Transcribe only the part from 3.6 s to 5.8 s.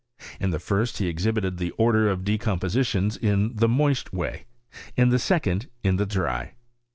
moist way, in the second